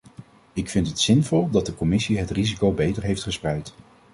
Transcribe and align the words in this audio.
Ik 0.53 0.69
vind 0.69 0.87
het 0.87 0.99
zinvol 0.99 1.49
dat 1.49 1.65
de 1.65 1.75
commissie 1.75 2.17
het 2.17 2.29
risico 2.31 2.71
beter 2.71 3.03
heeft 3.03 3.23
gespreid. 3.23 3.73